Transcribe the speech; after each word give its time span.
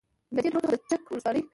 له 0.35 0.39
دې 0.43 0.49
درو 0.51 0.59
څخه 0.63 0.71
د 0.73 0.75
چک 0.89 1.01
ولسوالۍ 1.09 1.43